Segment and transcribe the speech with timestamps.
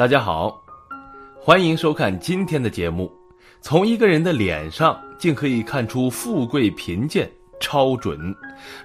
[0.00, 0.64] 大家好，
[1.38, 3.12] 欢迎收看今天的节目。
[3.60, 7.30] 从一个人的脸上，竟可以看出富贵贫贱，
[7.60, 8.34] 超准。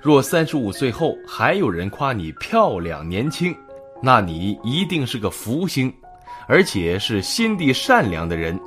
[0.02, 3.56] 若三十五岁后还有人夸你漂亮年轻，
[4.04, 5.90] 那你一定是个福星，
[6.50, 8.60] 而且是心地善良的人。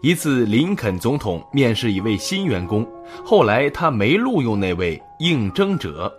[0.00, 2.84] 一次，林肯总统面试一位新员工，
[3.24, 6.12] 后来他没录用那位应征者。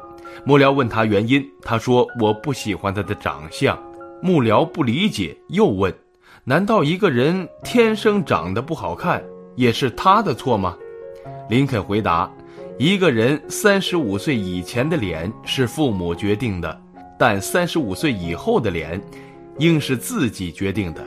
[0.45, 3.77] 幕僚问他原因，他说：“我不喜欢他的长相。”
[4.25, 5.93] 幕僚不理解，又问
[6.43, 9.23] ：“难道一个人天生长得不好看，
[9.55, 10.75] 也是他的错吗？”
[11.47, 12.27] 林肯回答
[12.79, 16.81] ：“一个人三十五岁以前的脸是父母决定的，
[17.19, 18.99] 但三十五岁以后的脸，
[19.59, 21.05] 应是自己决定的。”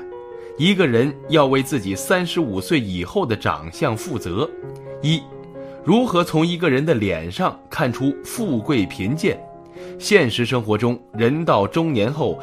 [0.56, 4.48] 一个人要为自己三十五岁以后的长相负责。
[5.02, 5.20] 一，
[5.84, 9.36] 如何从一个人的脸上看出富贵贫贱？
[9.98, 12.38] 现实生活中，人到中年后，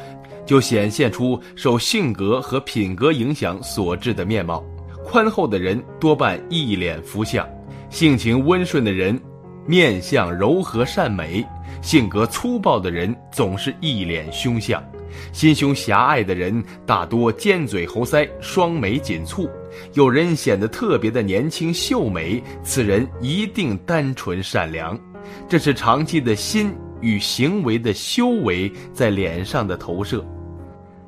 [0.45, 4.63] 就显现出受性格和品格影响所致的面貌。
[5.03, 7.47] 宽厚的人多半一脸福相，
[7.89, 9.19] 性情温顺的人，
[9.67, 11.43] 面相柔和善美；
[11.81, 14.83] 性格粗暴的人总是一脸凶相。
[15.31, 19.49] 心胸狭隘的人大多尖嘴猴腮、双眉紧蹙；
[19.93, 24.99] 有人显得特别的年轻秀美，此人一定单纯善良。
[25.47, 30.25] 这是长期的心与行为的修为在脸上的投射，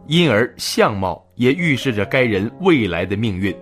[0.08, 3.56] 因而相貌也预示着该人未来的命运。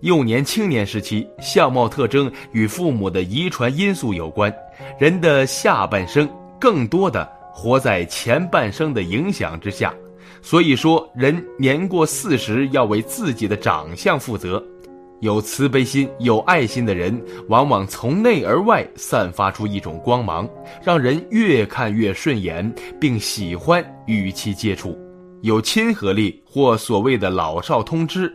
[0.00, 4.52] 幼年、青年时期，相貌特征与父母的遗传因素有关。
[4.98, 6.28] 人的下半生
[6.60, 7.38] 更多的。
[7.50, 9.92] 活在前半生的影响之下，
[10.40, 14.64] 所以说人年过四十要为自己的长相负责。
[15.18, 20.48] 有慈悲心、有爱心的人，往往从内而外散发出一种光芒，
[20.84, 24.96] 让人越看越顺眼，并喜欢与其接触，
[25.42, 28.32] 有亲和力或所谓的老少通吃。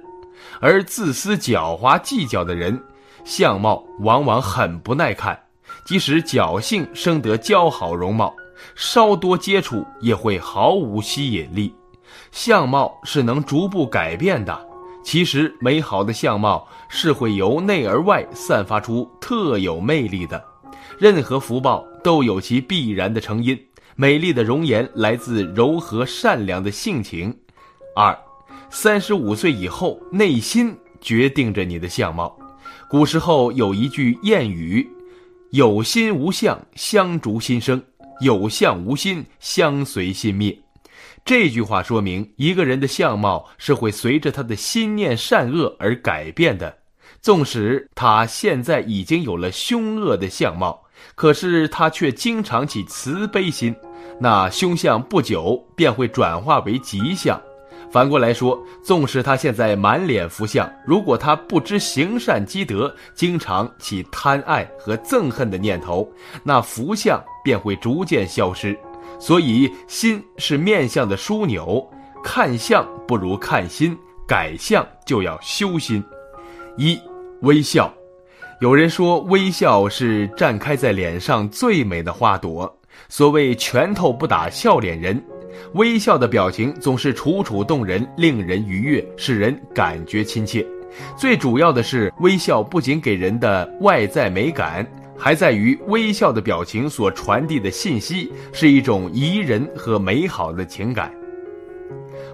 [0.59, 2.81] 而自私、狡猾、计较的人，
[3.23, 5.37] 相貌往往很不耐看，
[5.85, 8.33] 即使侥幸生得姣好容貌。
[8.75, 11.73] 稍多接触也会毫无吸引力，
[12.31, 14.67] 相貌是能逐步改变的。
[15.03, 20.41] 其实，美好的相貌是会由内而外散发出特有魅力的。
[20.97, 23.59] 任何福报都有其必然的成因，
[23.95, 27.35] 美丽的容颜来自柔和善良的性情。
[27.95, 28.17] 二，
[28.69, 32.37] 三十五岁以后，内心决定着你的相貌。
[32.89, 34.87] 古时候有一句谚语
[35.51, 37.81] ：“有心无相，相逐心生。”
[38.21, 40.57] 有相无心，相随心灭。
[41.25, 46.77] 这句话说明，一个人的相貌是会随着他的心念善恶而改变的。
[47.21, 50.82] 纵使他现在已经有了凶恶的相貌，
[51.15, 53.75] 可是他却经常起慈悲心，
[54.19, 57.39] 那凶相不久便会转化为吉相。
[57.91, 66.11] 反过来说，纵使他现在满脸福相，如果他不知行善积德，经常起贪爱和憎恨的念头，
[66.43, 68.75] 那福相便会逐渐消失。
[69.19, 71.87] 所以，心是面相的枢纽，
[72.23, 73.95] 看相不如看心，
[74.27, 76.03] 改相就要修心。
[76.77, 76.99] 一
[77.41, 77.93] 微笑，
[78.59, 82.71] 有人说微笑是绽开在脸上最美的花朵。
[83.09, 85.21] 所谓拳头不打笑脸人。
[85.73, 90.65] 微笑的表情总是楚楚动人，令人愉悦，使人感觉亲切。
[91.17, 94.87] 最主要的是，微笑不仅给人的外在美感，
[95.17, 101.11] 还在于微笑的表情所传递的信息是一种宜人和美好的情感。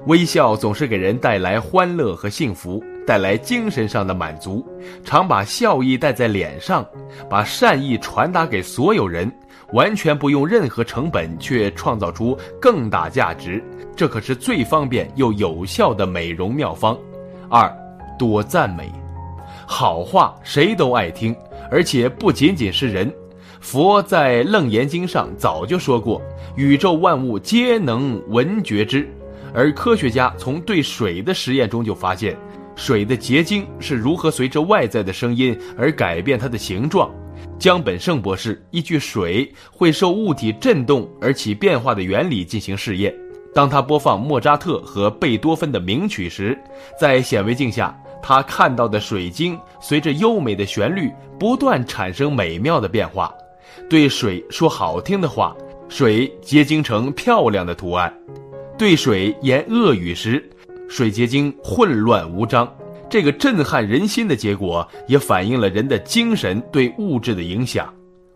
[0.06, 4.64] 微笑总是给人带来欢乐和幸福，带来精神上的满足。
[5.03, 6.86] 常把笑意带在脸上，
[7.28, 9.31] 把善意传达给所有人。
[9.74, 13.64] 完全不用任何成本，却创造出更大价值，
[13.96, 16.96] 这可是最方便又有效的美容妙方。
[17.50, 17.72] 二，
[18.18, 18.92] 多赞美，
[19.68, 21.36] 好话谁都爱听，
[21.72, 23.12] 而且不仅仅是人。
[23.59, 26.22] 佛在《楞严经》上早就说过，
[26.56, 29.08] 宇宙万物皆能闻觉之。
[29.52, 32.35] 而科学家从对水的实验中就发现，
[32.79, 37.11] 水的结晶是如何随着外在的声音而改变它的形状。
[37.59, 43.14] 江本胜博士依据水会受物体振动而起变化的原理进行试验。
[43.53, 46.58] 当他播放莫扎特和贝多芬的名曲时，
[46.97, 47.93] 在显微镜下，
[48.23, 53.34] 他看到的水晶随着优美的旋律不断产生美妙的变化。
[53.90, 55.53] 对水说好听的话，
[55.90, 58.09] 水结晶成漂亮的图案；
[58.78, 60.49] 对水言恶语时，
[60.90, 62.68] 水结晶混乱无章。
[63.09, 67.91] 这个震撼人心的结果，也反映了人的精神对物质的影响。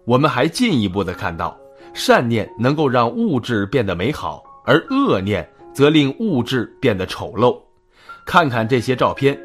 [0.05, 1.57] 我们还进一步的看到，
[1.93, 7.59] 善念能够让物质变得美好，而恶念则令物质变得丑陋。
[8.25, 9.37] 看看这些照片，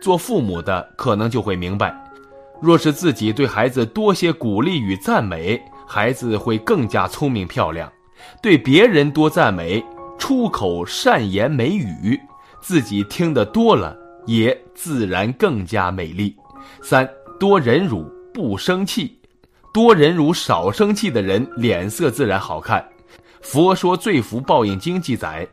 [0.00, 1.94] 做父母的可能就会明白，
[2.60, 7.88] 若是自己对孩子多些鼓励与赞美，孩子会更加聪明漂亮；
[8.42, 9.82] 对别人多赞美，
[10.22, 12.16] 出口善言美语，
[12.60, 16.32] 自己听得多了，也自然更加美丽。
[16.80, 17.10] 三
[17.40, 19.18] 多忍辱，不生气。
[19.74, 22.88] 多忍辱少生气的人，脸色自然好看。
[23.40, 25.44] 佛说《罪福报应经》记载，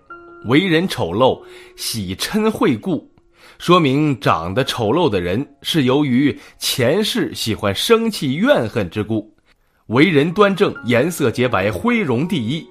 [0.46, 1.42] 为人丑陋，
[1.76, 3.12] 喜嗔恚故，
[3.58, 9.34] 说明长得丑陋的人是由于前世喜欢生气怨恨之故。
[9.88, 12.64] 为人端正，颜色洁白，徽容第一，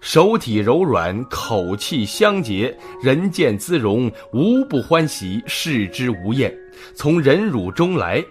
[0.00, 6.54] 手体柔软，口气香洁，人见姿容，无不欢喜，视之无厌。
[6.94, 8.22] 从忍辱中来，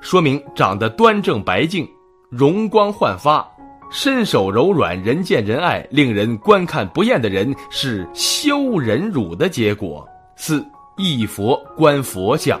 [0.00, 1.88] 说明长得端正白净。
[2.30, 3.46] 容光焕发，
[3.92, 10.04] 身手柔软，人见人爱，令人观看不厌的人，是修忍辱的结果。
[10.36, 10.64] 四
[10.96, 12.60] 一佛观佛像，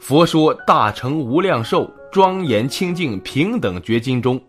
[0.00, 4.40] 佛说大乘无量寿，庄严清净平等觉经中，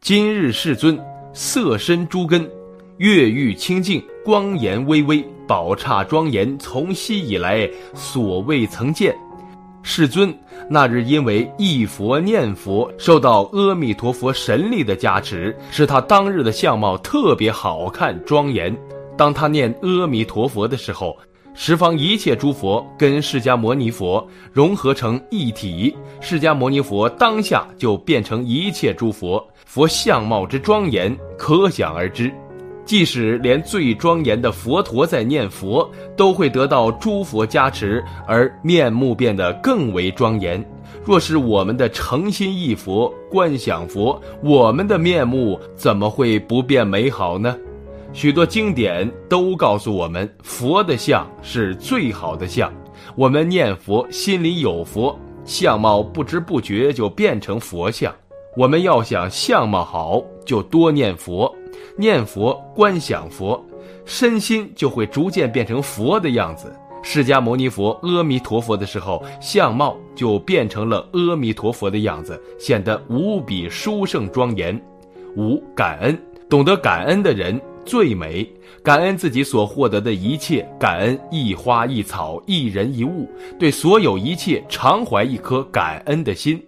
[0.00, 0.98] 今日世尊
[1.32, 2.50] 色身诸根，
[2.98, 9.16] 月玉清净，光颜巍巍，宝刹庄严，从昔以来所未曾见。
[9.84, 10.36] 世尊
[10.68, 18.76] 那日因为忆佛念佛，受到阿弥陀佛神力的加持，使他当日的相貌特别好看庄严。
[19.16, 21.16] 当他念阿弥陀佛的时候，
[21.54, 32.34] 十方一切诸佛跟释迦牟尼佛融合成一体，释迦牟尼佛当下就变成一切诸佛，佛相貌之庄严可想而知。
[32.88, 35.86] 即使连最庄严的佛陀在念佛，
[36.16, 40.64] 都会得到诸佛加持，而面目变得更为庄严。
[41.04, 47.54] 若是我们的诚心意佛、观想佛，我们的面目怎么会不变美好呢？
[48.14, 52.72] 许多经典都告诉我们，佛的像是最好的像。
[53.14, 55.14] 我们念佛，心里有佛，
[55.44, 58.10] 相貌不知不觉就变成佛像。
[58.56, 61.54] 我们要想相貌好，就多念佛。
[61.98, 63.60] 念佛观想佛，
[64.04, 66.72] 身心就会逐渐变成佛的样子。
[67.02, 74.80] 释迦牟尼佛、阿弥陀佛的时候，相貌就变成了阿弥陀佛的样子，显得无比殊胜庄严。
[75.36, 76.16] 五感恩，
[76.48, 78.48] 懂得感恩的人最美。
[78.80, 83.28] 感恩自己所获得的一切，感恩一花一草、一人一物，
[83.58, 86.62] 对所有一切常怀一颗感恩的心，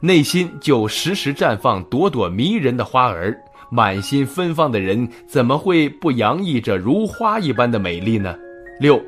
[0.00, 3.38] 内心就时时绽放朵朵迷人的花儿。
[3.74, 8.36] 满心芬芳的人怎么会不洋溢着如花一般的美丽呢？
[8.78, 9.02] 六，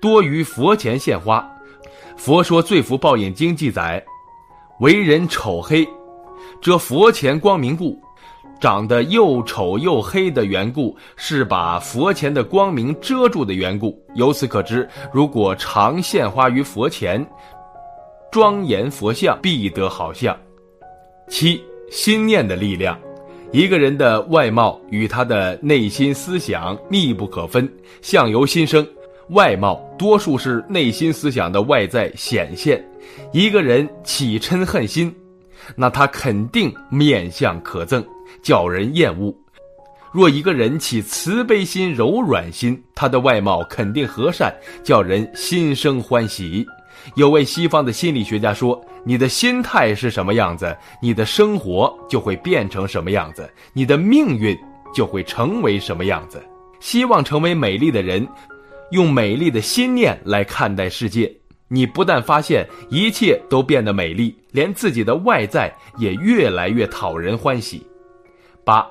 [0.00, 1.48] 多于佛前献花。
[2.16, 4.04] 佛说《罪福报应经》记载，
[4.80, 5.86] 为人丑黑，
[6.60, 7.96] 遮佛前光明故。
[8.60, 13.96] 长得又丑又黑的缘故，是把佛前的光明遮住的缘故。
[14.16, 17.24] 由此可知，如果常献花于佛前，
[18.32, 20.36] 庄严佛像必得好相。
[21.28, 22.98] 七，心念的力量。
[23.52, 27.70] 一个人的外貌与他的内心思想密不可分，
[28.00, 28.86] 相由心生，
[29.28, 32.82] 外貌多数是内心思想的外在显现。
[33.30, 35.14] 一个人起嗔恨心，
[35.76, 38.02] 那他肯定面相可憎，
[38.42, 39.30] 叫人厌恶；
[40.12, 44.50] 若一个人起慈悲心、柔软心，他的外貌肯定和善，
[44.82, 46.66] 叫人心生欢喜。
[47.14, 54.58] 有位西方的心理学家说：“你的心态是什么样子，你的生活就会变成什么样子，你的命运
[54.94, 56.42] 就会成为什么样子。”
[56.80, 58.26] 希望成为美丽的人，
[58.90, 61.32] 用美丽的心念来看待世界，
[61.68, 67.86] 你不但发现一切都变得美丽，连自己的外在也越来越讨人欢喜。
[68.64, 68.84] 八，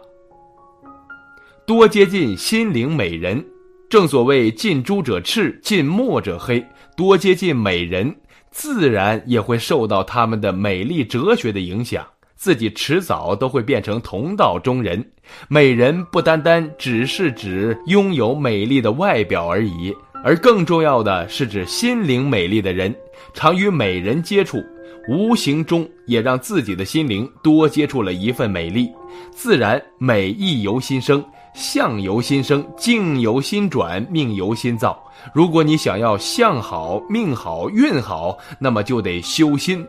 [1.65, 3.46] 多接近心灵美人。
[3.91, 6.65] 正所谓近朱者赤，近墨者黑。
[6.95, 8.15] 多接近美人，
[8.50, 12.07] 自然也会受到他们的美丽哲学的影响，
[12.38, 15.05] 自己迟早都会变成同道中人。
[15.50, 19.93] 美人不单单只是指拥有美丽的外表而已，
[20.24, 22.95] 而更重要的是指心灵美丽的人。
[23.33, 24.63] 常与美人接触，
[25.07, 28.91] 无形中也让自己的心灵多接触了一份美丽，
[29.31, 31.24] 自然美意由心生。
[31.53, 34.98] 相由心生，境由心转，命由心造。
[35.33, 39.86] 如果你想要相好、命好、运好，那么就得修心，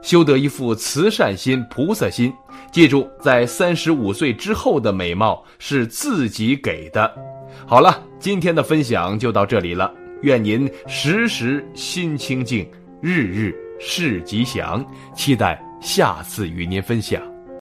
[0.00, 2.32] 修得一副慈善心、菩萨心。
[2.72, 7.14] 记住，在三十五岁之后的美貌是自己给的。
[7.66, 9.92] 好了，今天的分享就到这里了。
[10.22, 12.66] 愿您时时心清净，
[13.02, 14.84] 日日事吉祥。
[15.14, 17.35] 期待下次与您分享。